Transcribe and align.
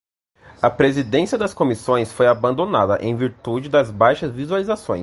A 0.59 0.67
presidência 0.67 1.37
das 1.37 1.53
comissões 1.53 2.11
foi 2.11 2.25
abandonada 2.25 2.97
em 3.05 3.15
virtude 3.15 3.69
das 3.69 3.91
baixas 3.91 4.31
visualizações 4.33 4.99